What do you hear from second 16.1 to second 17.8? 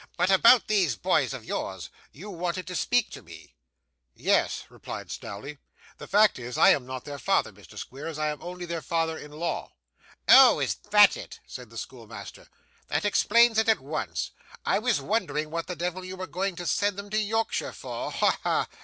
were going to send them to Yorkshire